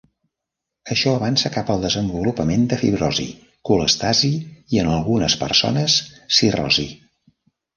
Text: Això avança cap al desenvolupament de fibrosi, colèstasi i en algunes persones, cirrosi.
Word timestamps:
Això 0.95 1.11
avança 1.17 1.51
cap 1.57 1.67
al 1.73 1.83
desenvolupament 1.87 2.63
de 2.71 2.79
fibrosi, 2.85 3.27
colèstasi 3.71 4.33
i 4.77 4.83
en 4.85 4.91
algunes 4.95 5.37
persones, 5.45 6.01
cirrosi. 6.41 6.89